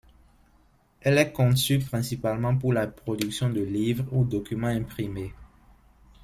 [1.01, 5.31] Elle est conçue principalement pour la production de livres ou documents imprimés.